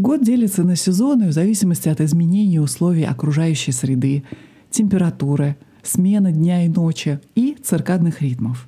[0.00, 4.22] Год делится на сезоны в зависимости от изменения условий окружающей среды,
[4.70, 8.66] температуры, смены дня и ночи и циркадных ритмов.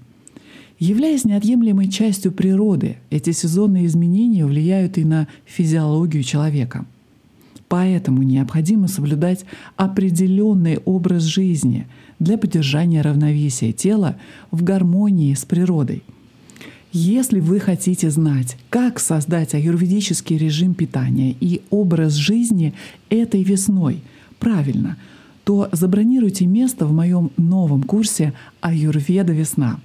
[0.79, 6.85] Являясь неотъемлемой частью природы, эти сезонные изменения влияют и на физиологию человека.
[7.67, 9.47] Поэтому необходимо соблюдать
[9.77, 11.87] определенный образ жизни
[12.19, 14.19] для поддержания равновесия тела
[14.51, 16.03] в гармонии с природой.
[16.95, 22.75] Если вы хотите знать, как создать аюрведический режим питания и образ жизни
[23.09, 24.03] этой весной
[24.39, 24.99] правильно,
[25.45, 29.81] то забронируйте место в моем новом курсе «Аюрведа весна».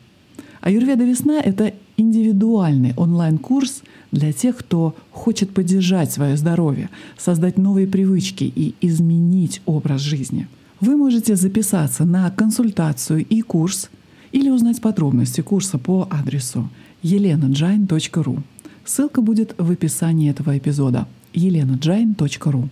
[0.59, 8.43] Аюрведа весна— это индивидуальный онлайн-курс для тех, кто хочет поддержать свое здоровье, создать новые привычки
[8.43, 10.49] и изменить образ жизни.
[10.81, 13.89] Вы можете записаться на консультацию и курс
[14.33, 16.69] или узнать подробности курса по адресу
[17.03, 18.43] elenajain.ru.
[18.85, 22.69] Ссылка будет в описании этого эпизода elenajain.ru.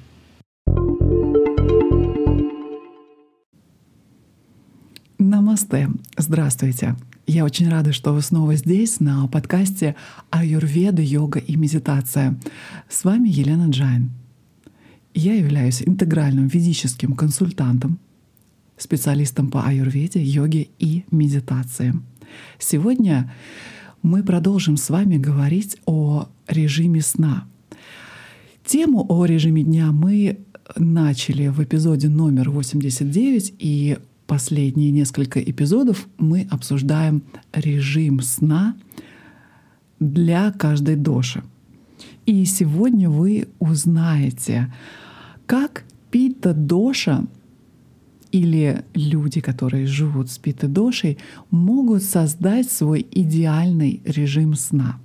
[5.18, 5.90] Намасте!
[6.18, 6.96] Здравствуйте!
[7.28, 9.96] Я очень рада, что вы снова здесь на подкасте
[10.30, 12.40] «Аюрведа, йога и медитация».
[12.88, 14.12] С вами Елена Джайн.
[15.16, 17.98] Я являюсь интегральным ведическим консультантом,
[18.78, 21.96] специалистом по аюрведе, йоге и медитации.
[22.60, 23.34] Сегодня
[24.06, 27.48] мы продолжим с вами говорить о режиме сна.
[28.64, 30.38] Тему о режиме дня мы
[30.78, 38.76] начали в эпизоде номер 89, и последние несколько эпизодов мы обсуждаем режим сна
[40.00, 41.44] для каждой доши.
[42.28, 44.72] И сегодня вы узнаете,
[45.48, 47.26] как пита-доша
[48.36, 51.18] или люди, которые живут с пита-дошей,
[51.52, 55.00] могут создать свой идеальный режим сна.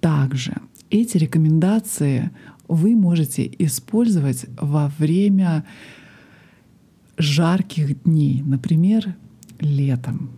[0.00, 0.54] Также
[0.90, 2.32] эти рекомендации
[2.66, 5.64] вы можете использовать во время
[7.16, 9.14] жарких дней, например,
[9.60, 10.30] летом.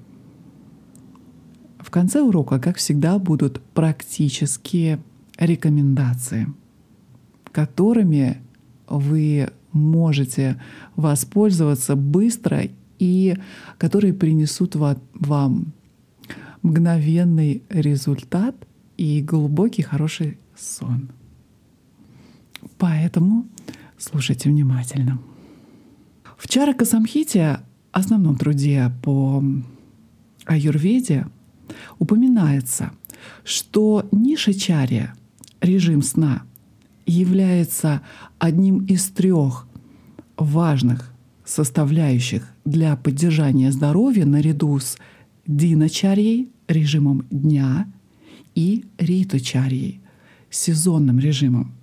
[1.78, 4.98] В конце урока, как всегда, будут практические
[5.38, 6.48] рекомендации,
[7.50, 8.42] которыми
[8.88, 10.60] вы можете
[10.96, 12.62] воспользоваться быстро
[12.98, 13.36] и
[13.78, 15.72] которые принесут вам
[16.62, 18.56] мгновенный результат
[18.96, 21.10] и глубокий хороший сон.
[22.78, 23.46] Поэтому
[23.96, 25.20] слушайте внимательно.
[26.36, 27.60] В Чарака Самхите,
[27.92, 29.42] основном труде по
[30.44, 31.26] аюрведе,
[31.98, 32.92] упоминается,
[33.44, 35.14] что ниша чария,
[35.60, 36.42] режим сна,
[37.06, 38.02] является
[38.38, 39.67] одним из трех
[40.38, 41.12] важных
[41.44, 44.96] составляющих для поддержания здоровья наряду с
[45.46, 47.86] диначарьей, режимом дня,
[48.58, 50.00] и риточарьей,
[50.50, 51.74] сезонным режимом.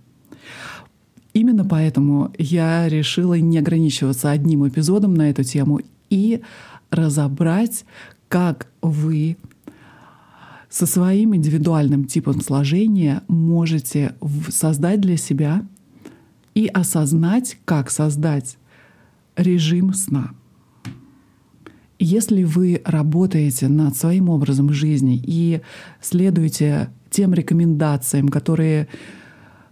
[1.33, 5.79] Именно поэтому я решила не ограничиваться одним эпизодом на эту тему
[6.09, 6.41] и
[6.91, 7.85] разобрать,
[8.27, 9.37] как вы
[10.69, 14.13] со своим индивидуальным типом сложения можете
[14.49, 15.65] создать для себя
[16.55, 18.57] и осознать, как создать
[19.35, 20.31] режим сна.
[21.99, 25.61] Если вы работаете над своим образом жизни и
[26.01, 28.87] следуете тем рекомендациям, которые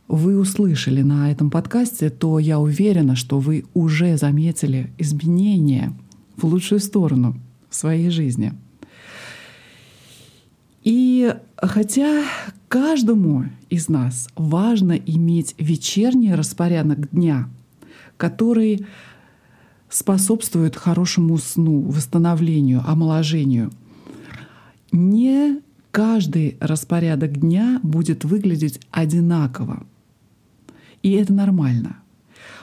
[0.08, 5.94] вы услышали на этом подкасте, то я уверена, что вы уже заметили изменения
[6.38, 7.40] в лучшую сторону
[7.70, 8.54] в своей жизни.
[10.84, 12.24] И хотя
[12.68, 17.50] каждому из нас важно иметь вечерний распорядок дня,
[18.18, 18.86] который
[19.90, 23.72] способствует хорошему сну, восстановлению, омоложению,
[24.92, 25.62] не
[25.92, 29.86] каждый распорядок дня будет выглядеть одинаково.
[31.02, 31.98] И это нормально.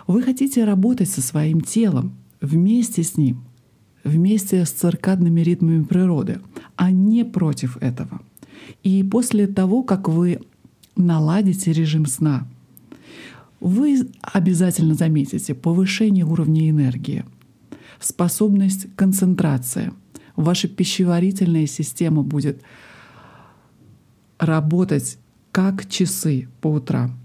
[0.06, 3.44] Вы хотите работать со своим телом, вместе с ним,
[4.04, 6.40] вместе с циркадными ритмами природы,
[6.76, 8.20] а не против этого.
[8.82, 10.40] И после того, как вы
[10.96, 12.46] наладите режим сна,
[13.60, 17.24] вы обязательно заметите повышение уровня энергии,
[17.98, 19.92] способность концентрации.
[20.36, 22.62] Ваша пищеварительная система будет
[24.38, 25.18] работать
[25.52, 27.20] как часы по утрам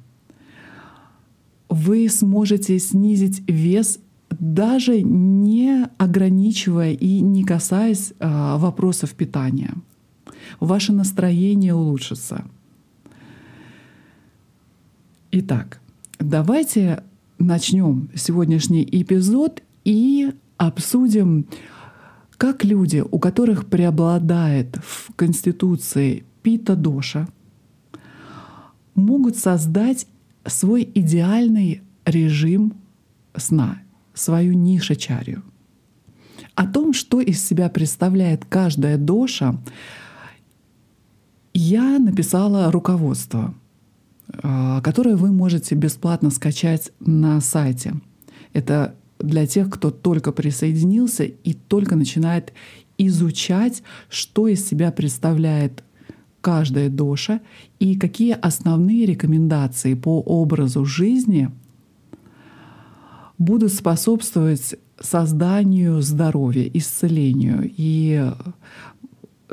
[1.69, 3.99] вы сможете снизить вес
[4.39, 9.73] даже не ограничивая и не касаясь э, вопросов питания.
[10.59, 12.45] Ваше настроение улучшится.
[15.31, 15.81] Итак,
[16.19, 17.03] давайте
[17.39, 21.47] начнем сегодняшний эпизод и обсудим,
[22.37, 27.27] как люди, у которых преобладает в Конституции пита-доша,
[28.93, 30.07] могут создать
[30.45, 32.73] свой идеальный режим
[33.35, 33.79] сна,
[34.15, 35.43] свою нишачарию.
[36.55, 39.57] О том, что из себя представляет каждая доша,
[41.53, 43.53] я написала руководство,
[44.41, 47.93] а, которое вы можете бесплатно скачать на сайте.
[48.53, 52.53] Это для тех, кто только присоединился и только начинает
[52.97, 55.83] изучать, что из себя представляет
[56.41, 57.41] каждая доша
[57.79, 61.49] и какие основные рекомендации по образу жизни
[63.37, 68.31] будут способствовать созданию здоровья, исцелению и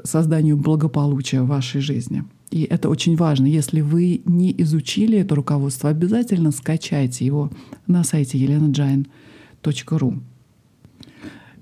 [0.05, 2.25] созданию благополучия в вашей жизни.
[2.51, 3.47] И это очень важно.
[3.47, 7.51] Если вы не изучили это руководство, обязательно скачайте его
[7.87, 10.21] на сайте elenajain.ru.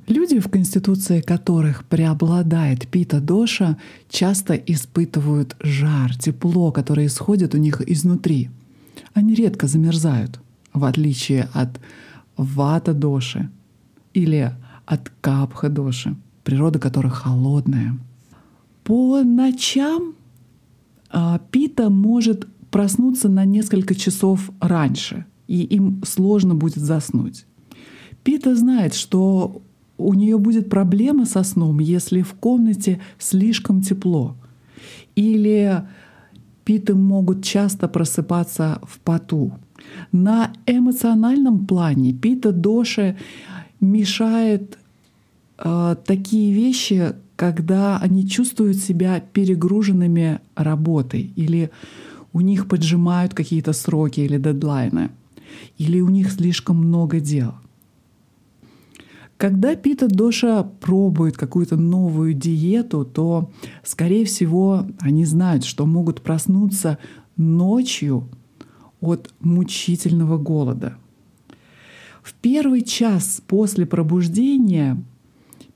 [0.08, 3.76] Люди, в конституции которых преобладает пита-доша,
[4.08, 8.50] часто испытывают жар, тепло, которое исходит у них изнутри.
[9.14, 10.40] Они редко замерзают,
[10.72, 11.80] в отличие от
[12.40, 13.50] вата-доши
[14.14, 14.52] или
[14.86, 17.96] от капха-доши, природа которых холодная.
[18.82, 20.14] По ночам
[21.10, 27.44] а, пита может проснуться на несколько часов раньше, и им сложно будет заснуть.
[28.22, 29.62] Пита знает, что
[29.98, 34.36] у нее будет проблема со сном, если в комнате слишком тепло.
[35.14, 35.82] Или
[36.64, 39.52] питы могут часто просыпаться в поту.
[40.12, 43.16] На эмоциональном плане пита доши
[43.80, 44.78] мешает
[45.58, 51.70] э, такие вещи, когда они чувствуют себя перегруженными работой или
[52.32, 55.10] у них поджимают какие-то сроки или дедлайны,
[55.78, 57.54] или у них слишком много дел—
[59.40, 63.50] когда Пита Доша пробует какую-то новую диету, то,
[63.82, 66.98] скорее всего, они знают, что могут проснуться
[67.38, 68.28] ночью
[69.00, 70.96] от мучительного голода.
[72.22, 75.02] В первый час после пробуждения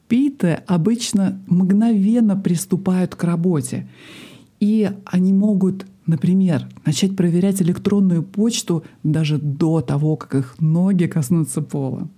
[0.09, 3.89] питы обычно мгновенно приступают к работе.
[4.61, 11.63] И они могут, например, начать проверять электронную почту даже до того, как их ноги коснутся
[11.63, 12.09] пола.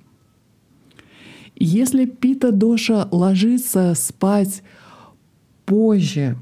[1.55, 4.63] Если пита доша ложится спать
[5.65, 6.37] позже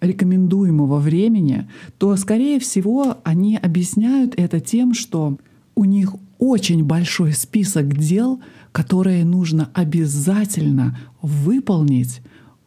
[0.00, 1.68] рекомендуемого времени,
[1.98, 5.38] то, скорее всего, они объясняют это тем, что
[5.74, 8.40] у них очень большой список дел,
[8.72, 12.20] которые нужно обязательно выполнить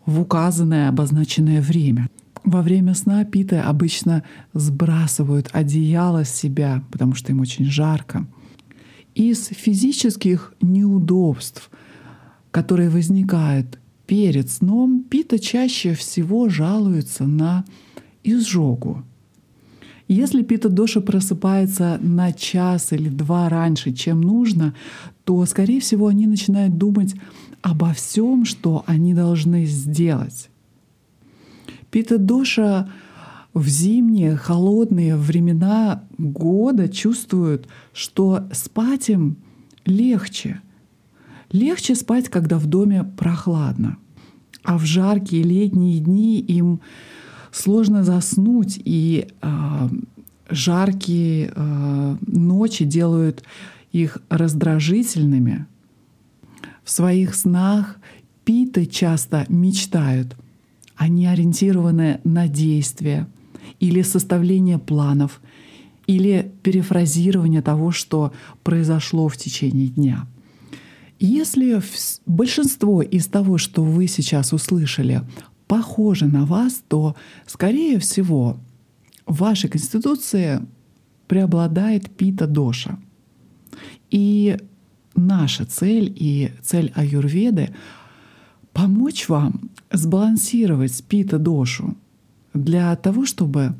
[0.06, 2.10] в указанное обозначенное время.
[2.44, 4.24] Во время сна питы обычно
[4.54, 8.26] сбрасывают одеяло с себя, потому что им очень жарко
[9.16, 11.70] из физических неудобств,
[12.52, 13.80] которые возникают
[14.12, 17.64] перед сном, Пита чаще всего жалуется на
[18.26, 19.06] изжогу.
[20.10, 24.74] Если Пита Доша просыпается на час или два раньше, чем нужно,
[25.24, 27.16] то, скорее всего, они начинают думать
[27.62, 30.50] обо всем, что они должны сделать.
[31.90, 32.92] Пита Доша
[33.54, 39.38] в зимние холодные времена года чувствуют, что спать им
[39.86, 40.60] легче.
[41.52, 43.98] Легче спать, когда в доме прохладно.
[44.64, 46.82] А в жаркие летние дни им
[47.52, 49.90] сложно заснуть, и э,
[50.50, 53.44] жаркие э, ночи делают
[53.92, 55.66] их раздражительными.
[56.84, 57.98] В своих снах
[58.46, 60.36] питы часто мечтают.
[60.96, 63.28] Они ориентированы на действия—
[63.82, 65.42] или составление планов,
[66.08, 68.32] или перефразирование того, что
[68.64, 70.28] произошло в течение дня.
[71.24, 71.80] Если
[72.26, 75.22] большинство из того, что вы сейчас услышали,
[75.68, 78.58] похоже на вас, то, скорее всего,
[79.28, 80.66] в вашей конституции
[81.28, 82.98] преобладает пита-доша.
[84.10, 84.58] И
[85.16, 87.70] наша цель и цель аюрведы—
[88.74, 91.96] помочь вам сбалансировать пита-дошу—
[92.56, 93.76] для того, чтобы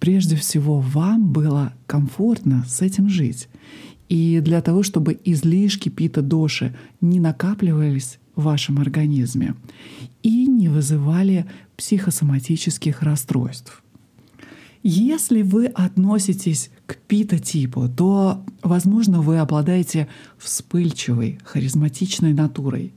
[0.00, 3.48] прежде всего вам было комфортно с этим жить.
[4.08, 9.54] И для того, чтобы излишки пита-доши не накапливались в вашем организме
[10.22, 11.46] и не вызывали
[11.76, 13.82] психосоматических расстройств.
[14.82, 22.92] Если вы относитесь к пита-типу, то, возможно, вы обладаете вспыльчивой, харизматичной натурой.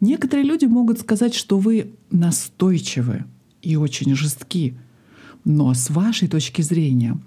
[0.00, 3.24] Некоторые люди могут сказать, что вы настойчивы,
[3.60, 4.74] и очень жестки.
[5.44, 7.18] Но с вашей точки зрения,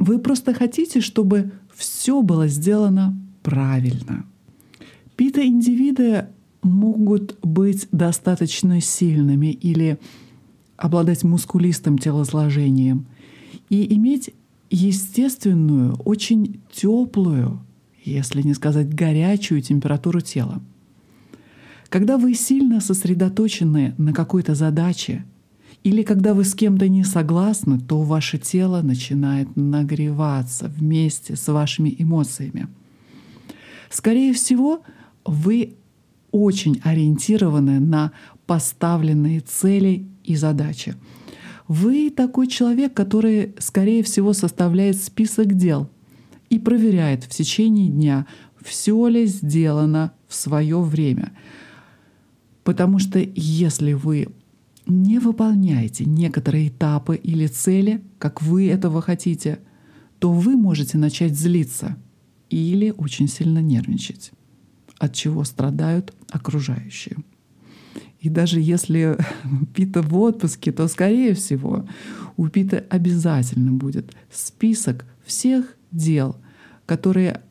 [0.00, 4.24] вы просто хотите, чтобы все было сделано правильно.
[5.16, 6.26] Пита-индивиды
[6.62, 9.98] могут быть достаточно сильными или
[10.76, 13.06] обладать мускулистым телосложением
[13.68, 14.30] и иметь
[14.70, 17.60] естественную, очень теплую,
[18.04, 20.60] если не сказать горячую температуру тела.
[21.88, 25.24] Когда вы сильно сосредоточены на какой-то задаче,
[25.86, 31.94] или когда вы с кем-то не согласны, то ваше тело начинает нагреваться вместе с вашими
[31.96, 32.66] эмоциями.
[33.88, 34.82] Скорее всего,
[35.24, 35.74] вы
[36.32, 38.10] очень ориентированы на
[38.46, 40.96] поставленные цели и задачи.
[41.68, 45.88] Вы такой человек, который, скорее всего, составляет список дел
[46.50, 48.26] и проверяет в течение дня,
[48.60, 51.30] все ли сделано в свое время.
[52.64, 54.26] Потому что если вы
[54.86, 59.58] не выполняете некоторые этапы или цели, как вы этого хотите,
[60.18, 61.96] то вы можете начать злиться
[62.48, 64.32] или очень сильно нервничать,
[64.98, 67.16] от чего страдают окружающие.
[68.20, 69.18] И даже если
[69.74, 71.86] Пита в отпуске, то, скорее всего,
[72.36, 76.36] у Пита обязательно будет список всех дел,
[76.86, 77.42] которые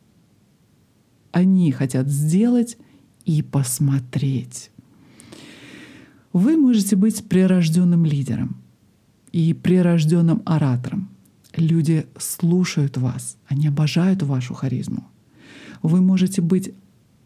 [1.31, 2.77] они хотят сделать
[3.25, 4.71] и посмотреть.
[6.35, 8.57] Вы можете быть прирожденным лидером
[9.31, 11.07] и прирожденным оратором.
[11.55, 15.07] Люди слушают вас, они обожают вашу харизму.
[15.81, 16.73] Вы можете быть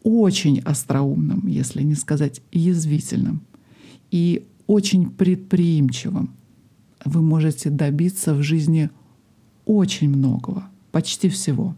[0.03, 3.41] очень остроумным, если не сказать язвительным,
[4.11, 6.35] и очень предприимчивым.
[7.03, 8.91] Вы можете добиться в жизни
[9.65, 11.75] очень многого, почти всего,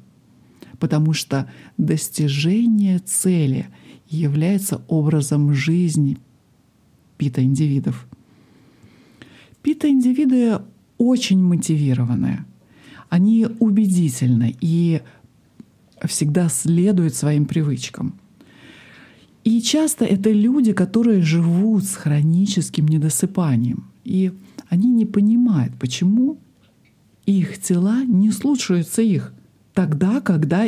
[0.80, 3.68] потому что достижение цели
[4.10, 6.18] является образом жизни
[7.22, 8.08] пита-индивидов.
[9.62, 10.58] Пита-индивиды
[10.98, 12.46] очень мотивированные.
[13.10, 15.02] Они убедительны и
[16.04, 18.16] всегда следуют своим привычкам.
[19.44, 23.92] И часто это люди, которые живут с хроническим недосыпанием.
[24.04, 24.32] И
[24.70, 26.40] они не понимают, почему
[27.28, 29.32] их тела не слушаются их
[29.76, 30.66] тогда, когда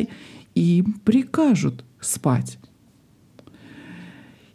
[0.53, 2.59] им прикажут спать.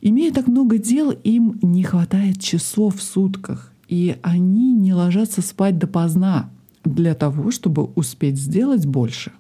[0.01, 5.79] Имея так много дел, им не хватает часов в сутках, и они не ложатся спать
[5.79, 6.51] допоздна
[6.85, 9.33] для того, чтобы успеть сделать больше.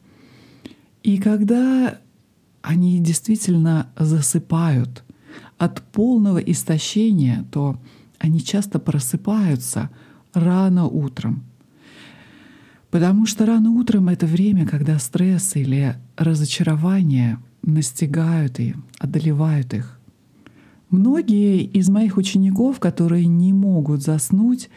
[1.03, 1.99] И когда
[2.63, 5.05] они действительно засыпают
[5.59, 7.81] от полного истощения, то
[8.19, 9.91] они часто просыпаются
[10.33, 11.45] рано утром.
[12.91, 19.98] Потому что рано утром— это время, когда стресс или разочарование настигают и одолевают их.
[20.91, 24.71] Многие из моих учеников, которые не могут заснуть,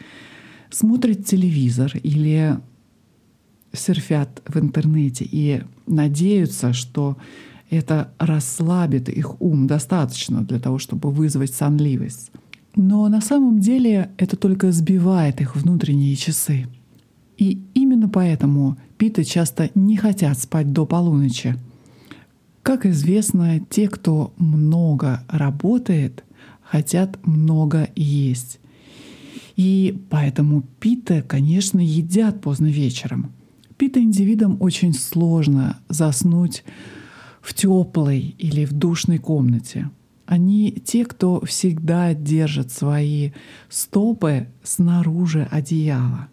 [0.70, 2.58] смотрят телевизор или
[3.72, 7.16] серфят в интернете и надеются, что
[7.70, 12.30] это расслабит их ум достаточно для того, чтобы вызвать сонливость.
[12.76, 16.66] Но на самом деле это только сбивает их внутренние часы.
[17.38, 21.56] И именно поэтому питы часто не хотят спать до полуночи—
[22.62, 26.24] как известно, те, кто много работает,
[26.62, 28.60] хотят много есть.
[29.56, 33.32] И поэтому пита, конечно, едят поздно вечером.
[33.76, 36.64] Пита индивидам очень сложно заснуть
[37.40, 39.90] в теплой или в душной комнате.
[40.24, 43.32] Они те, кто всегда держат свои
[43.68, 46.28] стопы снаружи одеяла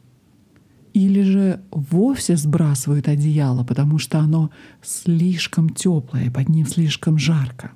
[0.93, 7.71] или же вовсе сбрасывают одеяло, потому что оно слишком теплое, под ним слишком жарко.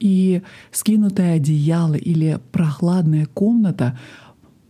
[0.00, 3.98] И скинутое одеяло или прохладная комната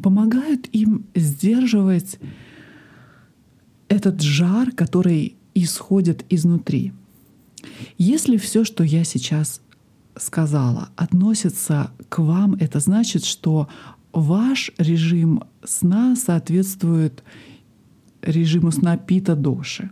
[0.02, 2.18] помогают им сдерживать
[3.88, 6.92] этот жар, который исходит изнутри.
[7.96, 9.60] Если все, что я сейчас
[10.16, 13.68] сказала, относится к вам, это значит, что
[14.12, 17.24] ваш режим сна соответствует
[18.24, 19.90] режиму сна пита доши.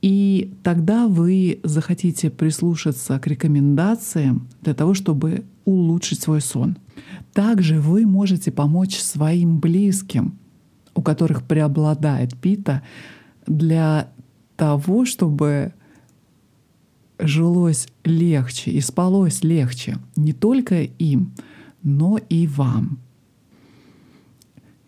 [0.00, 6.76] И тогда вы захотите прислушаться к рекомендациям для того, чтобы улучшить свой сон.
[7.32, 10.38] Также вы можете помочь своим близким,
[10.94, 12.82] у которых преобладает пита,
[13.46, 14.10] для
[14.56, 15.72] того, чтобы
[17.18, 21.32] жилось легче и спалось легче не только им,
[21.82, 22.98] но и вам.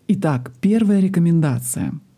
[0.07, 1.93] Итак, первая рекомендация—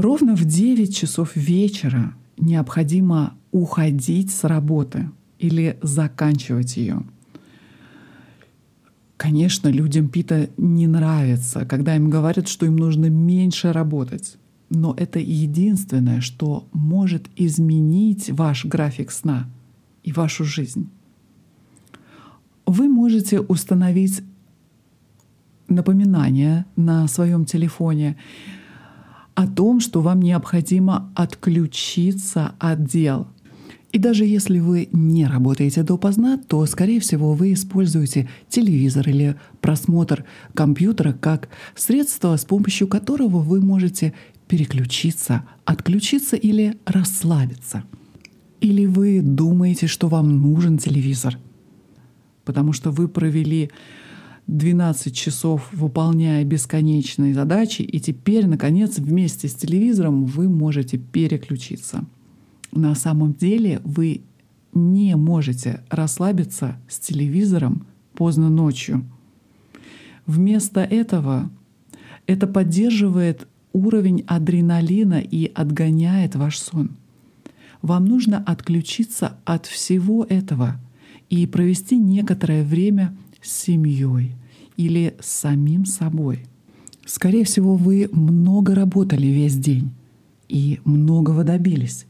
[0.00, 7.02] Ровно в 9 часов вечера необходимо уходить с работы или заканчивать ее.
[9.16, 14.36] Конечно, людям Пита не нравится, когда им говорят, что им нужно меньше работать.
[14.70, 19.50] Но это единственное, что может изменить ваш график сна
[20.04, 20.88] и вашу жизнь.
[22.66, 24.22] Вы можете установить
[25.66, 28.16] напоминание на своем телефоне
[29.38, 33.28] о том, что вам необходимо отключиться от дел.
[33.92, 40.24] И даже если вы не работаете допоздна, то, скорее всего, вы используете телевизор или просмотр
[40.54, 44.12] компьютера как средство, с помощью которого вы можете
[44.48, 47.84] переключиться, отключиться или расслабиться.
[48.60, 51.38] Или вы думаете, что вам нужен телевизор,
[52.44, 53.70] потому что вы провели
[54.48, 62.06] 12 часов, выполняя бесконечные задачи, и теперь, наконец, вместе с телевизором вы можете переключиться.
[62.72, 64.22] На самом деле вы
[64.72, 69.04] не можете расслабиться с телевизором поздно ночью.
[70.26, 71.50] Вместо этого
[72.26, 76.92] это поддерживает уровень адреналина и отгоняет ваш сон.
[77.82, 80.80] Вам нужно отключиться от всего этого
[81.28, 84.37] и провести некоторое время с семьей
[84.78, 86.46] или с самим собой.
[87.04, 89.90] Скорее всего, вы много работали весь день
[90.48, 92.06] и многого добились.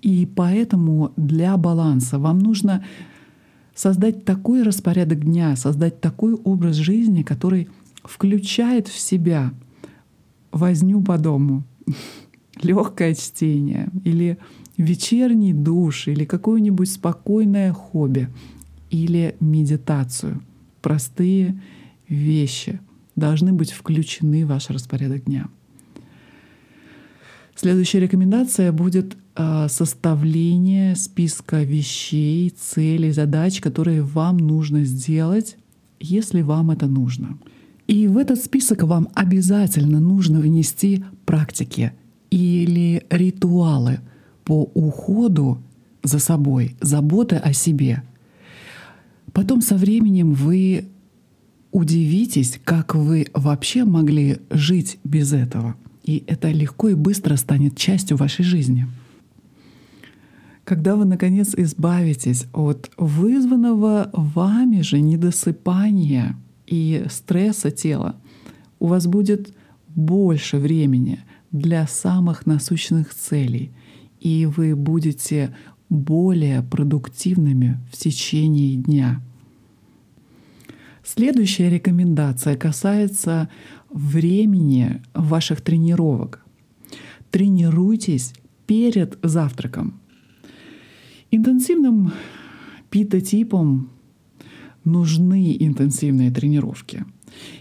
[0.00, 2.84] И поэтому для баланса вам нужно
[3.74, 7.68] создать такой распорядок дня, создать такой образ жизни, который
[8.04, 9.52] включает в себя
[10.52, 11.64] возню по дому,
[12.62, 14.38] легкое чтение или
[14.76, 18.28] вечерний душ или какое-нибудь спокойное хобби
[18.90, 20.40] или медитацию.
[20.82, 21.60] Простые
[22.08, 22.80] вещи
[23.14, 25.48] должны быть включены в ваш распорядок дня.
[27.54, 35.56] Следующая рекомендация будет э, составление списка вещей, целей, задач, которые вам нужно сделать,
[35.98, 37.38] если вам это нужно.
[37.86, 41.92] И в этот список вам обязательно нужно внести практики
[42.30, 44.00] или ритуалы
[44.44, 45.58] по уходу
[46.02, 48.02] за собой, заботы о себе.
[49.32, 50.88] Потом со временем вы
[51.76, 55.76] удивитесь, как вы вообще могли жить без этого.
[56.04, 58.86] И это легко и быстро станет частью вашей жизни.
[60.64, 66.36] Когда вы, наконец, избавитесь от вызванного вами же недосыпания—
[66.66, 68.16] и стресса тела,
[68.78, 69.52] у вас будет
[69.88, 71.20] больше времени
[71.52, 73.70] для самых насущных целей,
[74.20, 75.54] и вы будете
[75.88, 79.20] более продуктивными в течение дня.
[81.06, 83.48] Следующая рекомендация касается
[83.90, 86.44] времени ваших тренировок.
[87.30, 88.32] Тренируйтесь
[88.66, 90.00] перед завтраком.
[91.30, 92.12] Интенсивным
[92.90, 93.90] питотипом
[94.82, 97.04] нужны интенсивные тренировки.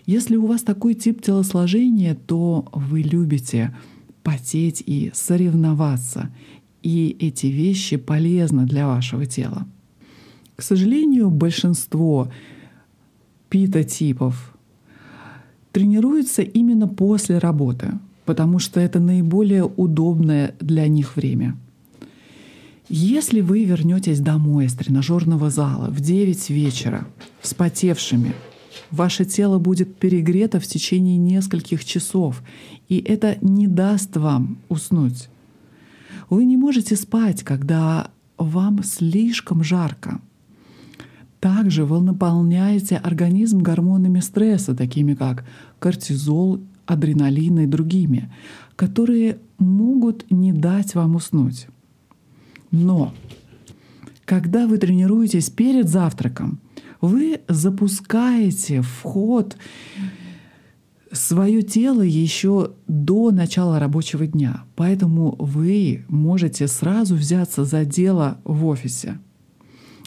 [0.08, 3.77] Если у вас такой тип телосложения, то вы любите
[4.23, 6.34] потеть и соревноваться,
[6.81, 9.67] и эти вещи полезны для вашего тела.
[10.55, 12.31] К сожалению, большинство
[13.56, 14.54] питотипов
[15.72, 17.94] тренируются именно после работы,
[18.26, 21.56] потому что это наиболее удобное для них время—
[22.88, 27.08] если вы вернетесь домой из тренажерного зала в 9 вечера,
[27.39, 28.36] вспотевшими,
[28.91, 32.44] ваше тело будет перегрето в течение нескольких часов,
[32.88, 35.30] и это не даст вам уснуть.
[36.30, 40.22] Вы не можете спать, когда вам слишком жарко.
[41.45, 45.45] Также вы наполняете организм гормонами стресса, такими как
[45.77, 48.34] кортизол, адреналин и другими,
[48.75, 51.67] которые могут не дать вам уснуть.
[52.71, 53.13] Но
[54.25, 56.60] когда вы тренируетесь перед завтраком,
[56.99, 59.55] вы запускаете в ход
[61.12, 64.63] свое тело еще до начала рабочего дня.
[64.75, 69.19] Поэтому вы можете сразу взяться за дело в офисе.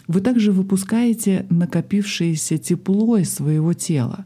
[0.09, 4.25] Вы также выпускаете накопившееся тепло из своего тела,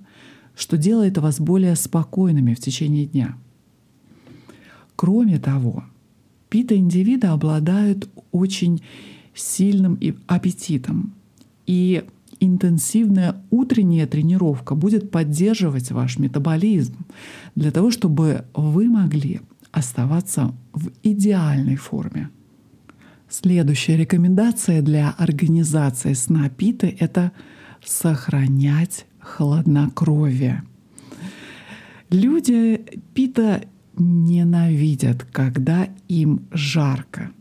[0.55, 3.35] что делает вас более спокойными в течение дня.
[4.95, 5.83] Кроме того,
[6.47, 8.81] пита-индивиды обладают очень
[9.35, 11.15] сильным аппетитом.
[11.67, 12.05] И
[12.39, 16.95] интенсивная утренняя тренировка будет поддерживать ваш метаболизм
[17.55, 19.41] для того, чтобы вы могли
[19.73, 22.29] оставаться в идеальной форме.
[23.33, 27.31] Следующая рекомендация для организации сна питы— это
[27.83, 30.61] сохранять хладнокровие.
[32.11, 33.63] Люди пита
[33.97, 37.31] ненавидят, когда им жарко.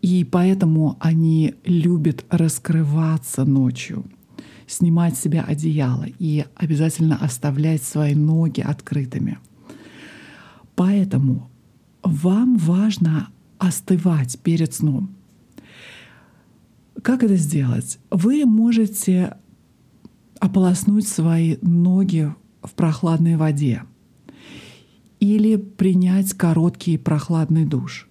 [0.00, 4.06] И поэтому они любят раскрываться ночью,
[4.66, 9.38] снимать с себя одеяло и обязательно оставлять свои ноги открытыми.
[10.74, 11.50] Поэтому
[12.02, 15.14] вам важно остывать перед сном.
[17.02, 17.98] Как это сделать?
[18.10, 19.36] Вы можете
[20.40, 23.82] ополоснуть свои ноги в прохладной воде—
[25.24, 28.08] или принять короткий прохладный душ.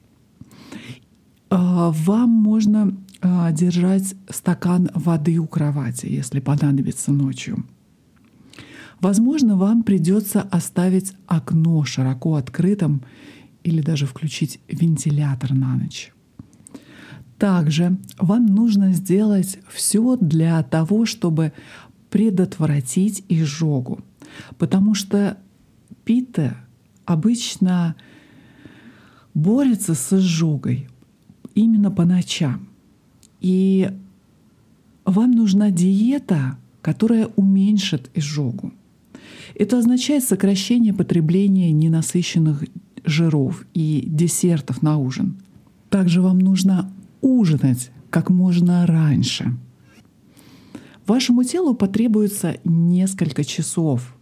[1.49, 7.65] А, вам можно а, держать стакан воды у кровати, если понадобится ночью.
[8.99, 13.03] Возможно, вам придется оставить окно широко открытым
[13.63, 16.11] или даже включить вентилятор на ночь.
[17.37, 21.51] Также вам нужно сделать все для того, чтобы
[22.09, 23.99] предотвратить изжогу,
[24.57, 25.37] потому что
[26.05, 26.55] пита
[27.05, 27.95] обычно
[29.33, 30.87] борется с изжогой
[31.55, 32.69] именно по ночам.
[33.41, 33.91] И
[35.05, 38.73] вам нужна диета, которая уменьшит изжогу.
[39.55, 42.63] Это означает сокращение потребления ненасыщенных
[43.03, 45.37] жиров и десертов на ужин.
[45.89, 49.55] Также вам нужно ужинать как можно раньше.
[51.05, 54.15] Вашему телу потребуется несколько часов,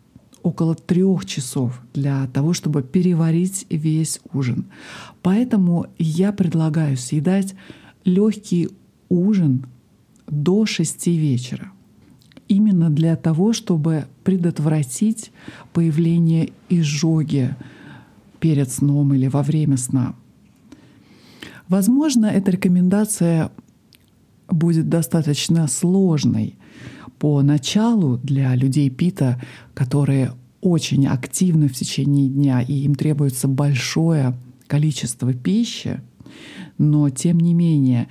[0.43, 4.65] около трех часов для того, чтобы переварить весь ужин.
[5.21, 7.53] Поэтому я предлагаю съедать
[8.03, 8.69] легкий
[9.09, 9.67] ужин
[10.27, 11.71] до 6 вечера
[12.47, 15.31] именно для того, чтобы предотвратить
[15.71, 17.55] появление изжоги
[18.41, 20.15] перед сном или во время сна.
[21.69, 23.51] Возможно, эта рекомендация
[24.49, 26.57] будет достаточно сложной
[27.19, 29.41] по началу для людей Пита,
[29.73, 34.35] которые очень активны в течение дня и им требуется большое
[34.67, 36.01] количество пищи,
[36.77, 38.07] но тем не менее,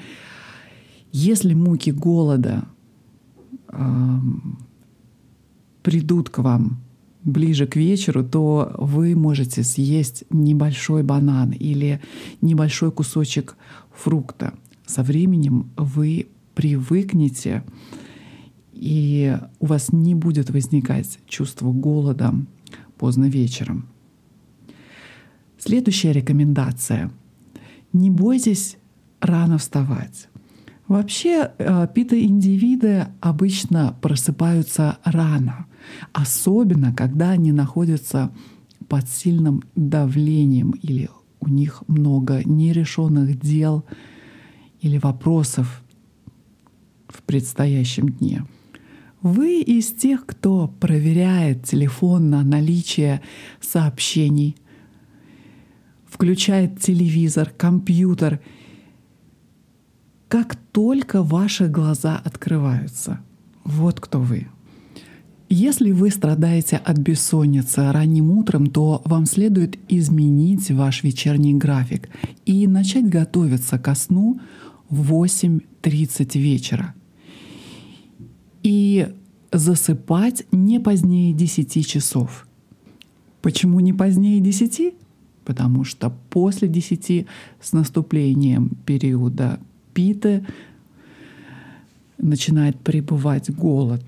[1.13, 2.65] если муки голода
[5.83, 6.81] придут к вам
[7.23, 12.01] ближе к вечеру, то вы можете съесть небольшой банан или
[12.41, 13.57] небольшой кусочек
[13.93, 14.55] фрукта.
[14.87, 17.63] Со временем вы привыкнете,
[18.73, 22.35] и у вас не будет возникать чувство голода
[22.97, 23.87] поздно вечером.
[25.59, 27.11] Следующая рекомендация.
[27.93, 28.79] Не бойтесь
[29.21, 30.29] рано вставать.
[30.89, 35.67] Вообще э, пита-индивиды обычно просыпаются рано,
[36.13, 38.33] особенно когда они находятся
[38.89, 41.09] под сильным давлением или
[41.41, 43.85] у них много нерешенных дел
[44.81, 45.83] или вопросов
[47.09, 48.47] в предстоящем дне.
[49.23, 53.21] Вы из тех, кто проверяет телефон на наличие
[53.61, 54.57] сообщений,
[56.07, 58.41] включает телевизор, компьютер—
[60.31, 63.21] как только ваши глаза открываются.
[63.65, 64.47] Вот кто вы.
[65.53, 72.09] Если вы страдаете от бессонницы ранним утром, то вам следует изменить ваш вечерний график
[72.47, 74.39] и начать готовиться ко сну
[74.89, 76.95] в 8.30 вечера.
[78.63, 79.09] И
[79.51, 82.47] засыпать не позднее 10 часов.
[83.43, 84.95] Почему не позднее 10?
[85.45, 87.27] Потому что после 10
[87.61, 89.59] с наступлением периода
[89.95, 90.47] питы,
[92.19, 94.05] начинает пребывать голод.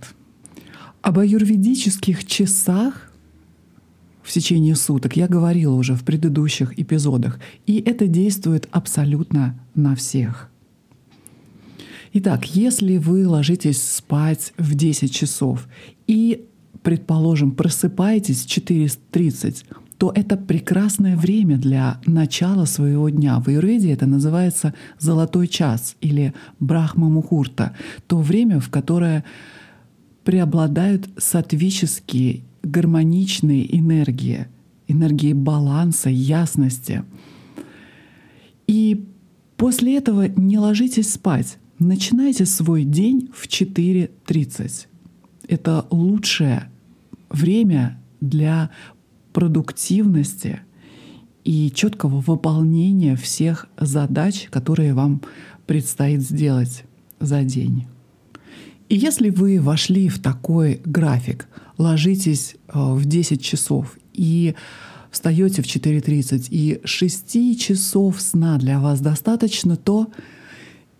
[1.02, 3.10] Об аюрведических часах
[4.22, 10.48] в течение суток я говорила уже в предыдущих эпизодах, и это действует абсолютно на всех.
[12.12, 15.66] Итак, если вы ложитесь спать в 10 часов
[16.06, 16.44] и,
[16.84, 19.64] предположим, просыпаетесь в 4.30,
[19.98, 23.40] то это прекрасное время для начала своего дня.
[23.40, 27.74] В Аюрведе это называется «золотой час» или «брахма мухурта»,
[28.06, 29.24] то время, в которое
[30.24, 34.46] преобладают сатвические, гармоничные энергии,
[34.88, 37.04] энергии баланса, ясности.
[38.66, 39.04] И
[39.56, 41.58] после этого не ложитесь спать.
[41.78, 44.86] Начинайте свой день в 4.30.
[45.48, 46.70] Это лучшее
[47.28, 48.70] время для
[49.32, 50.60] продуктивности
[51.44, 55.22] и четкого выполнения всех задач, которые вам
[55.66, 56.84] предстоит сделать
[57.18, 57.86] за день.
[58.92, 64.54] И если вы вошли в такой график, ложитесь э, в 10 часов и
[65.10, 70.12] встаете в 4.30, и 6 часов сна для вас достаточно, то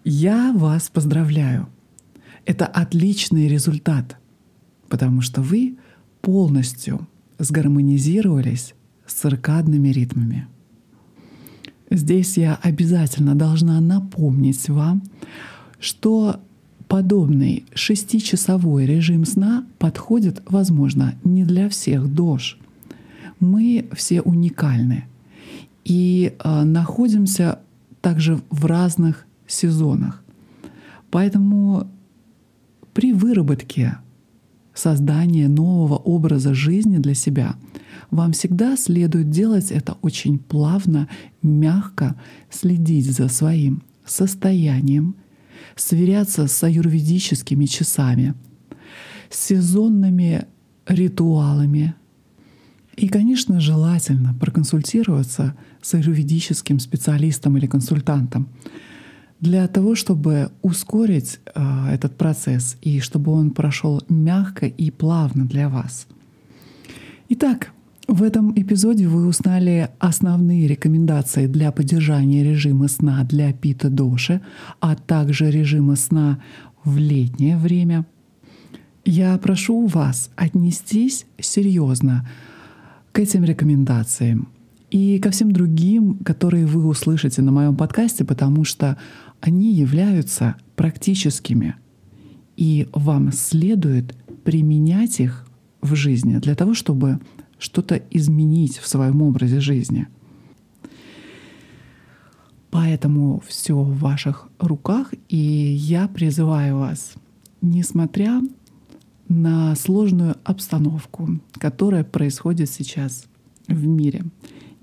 [0.05, 1.68] я вас поздравляю.
[2.46, 4.16] Это отличный результат,
[4.88, 5.76] потому что вы
[6.22, 7.07] полностью
[7.38, 8.72] сгармонизировались
[9.05, 10.46] с циркадными ритмами.
[11.90, 15.02] Здесь я обязательно должна напомнить вам,
[15.78, 16.40] что
[16.92, 22.59] подобный шестичасовой режим сна подходит, возможно, не для всех дож.
[23.40, 25.07] Мы все уникальны
[25.87, 27.61] и э, находимся
[28.02, 30.22] также в разных сезонах.
[31.11, 31.87] Поэтому
[32.92, 33.96] при выработке
[34.74, 37.57] создания нового образа жизни для себя,
[38.11, 41.09] вам всегда следует делать это очень плавно,
[41.40, 42.16] мягко,
[42.50, 45.16] следить за своим состоянием,
[45.77, 48.35] сверяться с аюрведическими часами,
[49.31, 50.46] сезонными
[50.87, 51.94] ритуалами.
[52.96, 58.48] И, конечно, желательно проконсультироваться с аюрведическим специалистом или консультантом
[59.40, 65.68] для того, чтобы ускорить э, этот процесс и чтобы он прошел мягко и плавно для
[65.68, 66.07] вас.
[67.29, 67.72] Итак,
[68.08, 74.40] в этом эпизоде вы узнали основные рекомендации для поддержания режима сна для пита доши,
[74.80, 76.42] а также режима сна
[76.84, 78.04] в летнее время.
[79.04, 82.28] Я прошу вас отнестись серьезно
[83.12, 84.48] к этим рекомендациям
[84.90, 88.96] и ко всем другим, которые вы услышите на моем подкасте, потому что
[89.40, 91.76] они являются практическими,
[92.56, 95.46] и вам следует применять их
[95.80, 97.20] в жизни для того, чтобы
[97.62, 100.09] что-то изменить в своем образе жизни.
[102.70, 107.14] Поэтому все в ваших руках, и я призываю вас,
[107.61, 108.40] несмотря
[109.29, 113.27] на сложную обстановку, которая происходит сейчас
[113.68, 114.25] в мире,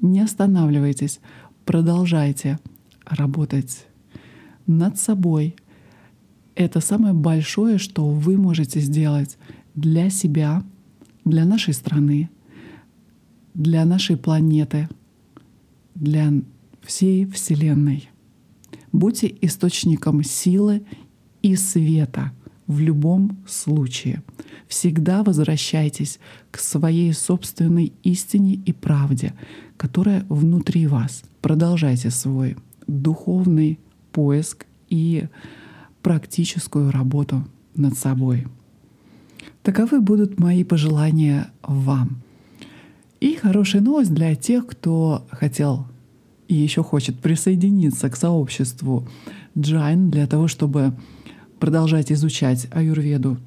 [0.01, 1.19] не останавливайтесь,
[1.65, 2.59] продолжайте
[3.05, 3.87] работать
[4.67, 5.55] над собой.
[6.55, 9.37] Это самое большое, что вы можете сделать
[9.75, 10.63] для себя,
[11.25, 12.29] для нашей страны,
[13.59, 14.87] для нашей планеты,
[15.93, 16.31] для
[16.81, 18.09] всей Вселенной.
[18.93, 20.83] Будьте источником силы
[21.41, 22.31] и света
[22.67, 24.23] в любом случае.
[24.69, 26.19] Всегда возвращайтесь
[26.51, 29.33] к своей собственной истине и правде,
[29.75, 31.23] которая внутри вас.
[31.41, 32.55] Продолжайте свой
[32.87, 33.77] духовный
[34.13, 35.25] поиск и
[36.01, 37.45] практическую работу
[37.75, 38.47] над собой.
[39.63, 42.21] Таковы будут мои пожелания вам—
[43.19, 45.85] и хорошая новость для тех, кто хотел
[46.47, 49.07] и еще хочет присоединиться к сообществу
[49.57, 50.93] Джайн для того, чтобы
[51.59, 53.37] продолжать изучать аюрведу,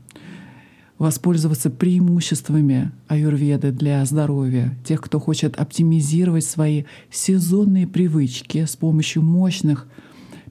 [0.98, 9.88] воспользоваться преимуществами аюрведы для здоровья, тех, кто хочет оптимизировать свои сезонные привычки с помощью мощных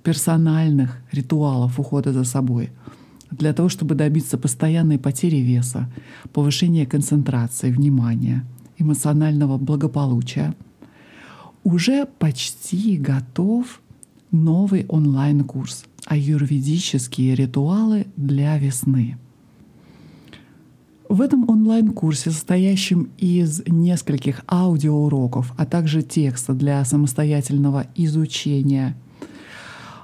[0.03, 2.71] персональных ритуалов ухода за собой,
[3.29, 5.89] для того, чтобы добиться постоянной потери веса,
[6.34, 8.43] повышения концентрации, внимания—
[8.82, 10.56] эмоционального благополучия,
[11.63, 13.82] уже почти готов
[14.32, 19.17] новый онлайн-курс «Аюрведические ритуалы для весны».
[21.08, 28.96] В этом онлайн-курсе, состоящем из нескольких аудиоуроков, а также текста для самостоятельного изучения,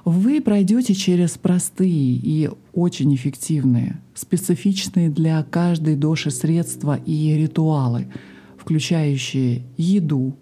[0.04, 8.08] вы пройдете через простые и очень эффективные, специфичные для каждой доши средства и ритуалы—
[8.68, 10.36] включающие еду,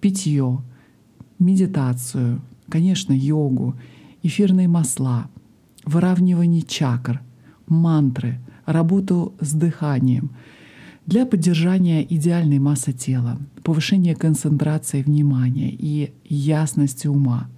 [0.00, 0.62] питье,
[1.38, 3.74] медитацию, конечно, йогу,
[4.22, 5.28] эфирные масла,
[5.84, 7.20] выравнивание чакр,
[7.66, 10.30] мантры, работу с дыханием
[11.04, 17.50] для поддержания идеальной массы тела, повышения концентрации внимания и ясности ума,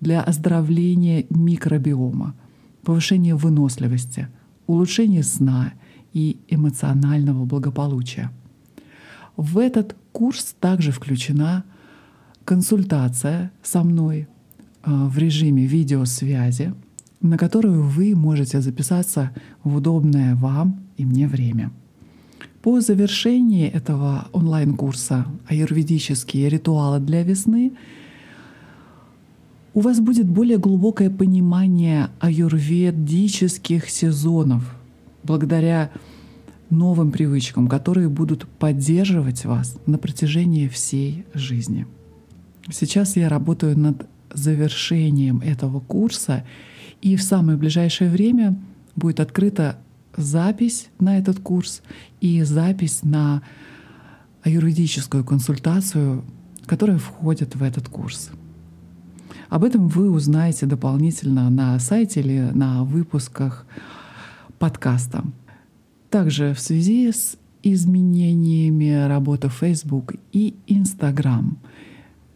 [0.00, 2.34] для оздоровления микробиома,
[2.82, 4.26] повышения выносливости,
[4.66, 5.72] улучшения сна
[6.12, 8.32] и эмоционального благополучия.
[9.36, 11.64] В этот курс также включена
[12.44, 14.28] консультация со мной
[14.84, 16.74] э, в режиме видеосвязи,
[17.20, 19.30] на которую вы можете записаться
[19.64, 21.70] в удобное вам и мне время.
[22.62, 27.72] По завершении этого онлайн-курса «Аюрведические ритуалы для весны»
[29.74, 34.76] у вас будет более глубокое понимание аюрведических сезонов
[35.22, 35.90] благодаря
[36.72, 41.86] новым привычкам, которые будут поддерживать вас на протяжении всей жизни.
[42.70, 46.44] Сейчас я работаю над завершением этого курса,
[47.02, 48.58] и в самое ближайшее время
[48.96, 49.78] будет открыта
[50.16, 51.82] запись на этот курс
[52.20, 53.42] и запись на
[54.44, 56.24] юридическую консультацию,
[56.66, 58.30] которая входит в этот курс.
[59.50, 63.66] Об этом вы узнаете дополнительно на сайте или на выпусках
[64.58, 65.24] подкаста.
[66.12, 71.56] Также в связи с изменениями работы Facebook и Instagram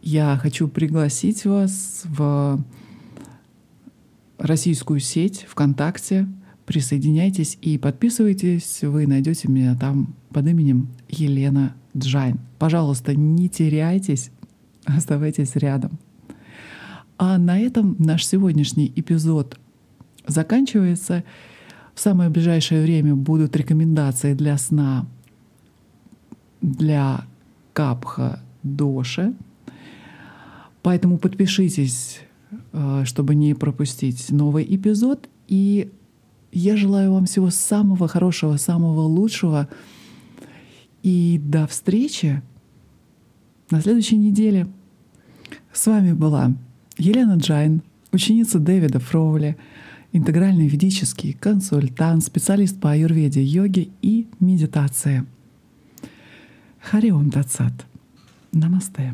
[0.01, 2.59] я хочу пригласить вас в
[4.39, 6.27] российскую сеть ВКонтакте.
[6.65, 8.79] Присоединяйтесь и подписывайтесь.
[8.81, 12.39] Вы найдете меня там под именем Елена Джайн.
[12.57, 14.31] Пожалуйста, не теряйтесь,
[14.85, 15.99] оставайтесь рядом.
[17.19, 19.59] А на этом наш сегодняшний эпизод
[20.25, 21.23] заканчивается.
[21.97, 25.07] В самое ближайшее время будут рекомендации для сна
[26.61, 27.25] для
[27.73, 29.33] капха доши.
[30.83, 32.19] Поэтому подпишитесь,
[32.71, 35.27] э, чтобы не пропустить новый эпизод.
[35.47, 35.91] И
[36.51, 39.67] я желаю вам всего самого хорошего, самого лучшего.
[41.01, 42.43] И до встречи
[43.71, 44.67] на следующей неделе.
[45.73, 46.53] С вами была
[46.99, 47.81] Елена Джайн,
[48.11, 49.57] ученица Дэвида Фроули,
[50.17, 55.25] интегральный ведический консультант, специалист по аюрведе, йоге и медитации.
[56.81, 57.85] Хари Ом Тат Сат.
[58.51, 59.13] Намасте.